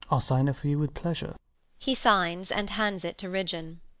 [0.09, 1.35] I'll sign it for you with pleasure.
[1.77, 3.81] [He signs and hands it to Ridgeon].